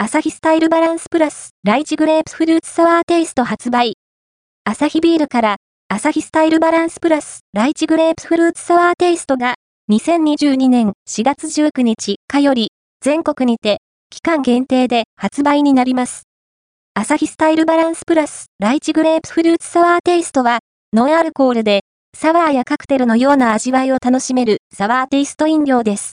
[0.00, 3.94] アサヒスタイルバランスプラスライチグレープフルーツサワーテイスト発売。
[4.62, 5.56] アサヒビールから
[5.88, 9.56] アサヒスタイルバランスプラスライチグレープフルーツサワーテイストが
[9.90, 12.68] 2022年4月19日火より
[13.00, 16.22] 全国にて期間限定で発売になります。
[16.94, 20.60] アサヒスタイルバランスプラスライチグレープフルーツサワーテイストは
[20.92, 21.80] ノンアルコールで
[22.16, 26.06] サワーやカクテルのような味わいを楽しめるサワーテイスト飲料です。